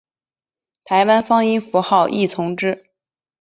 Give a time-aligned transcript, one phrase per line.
[0.83, 2.87] 台湾方音符号亦从之。